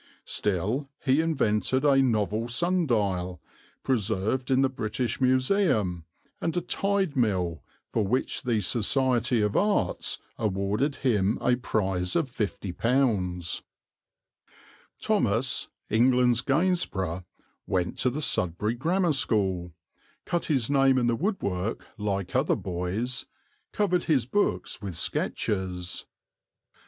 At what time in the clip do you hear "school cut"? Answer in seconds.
19.13-20.45